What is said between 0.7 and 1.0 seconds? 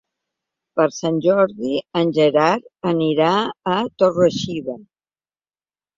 Per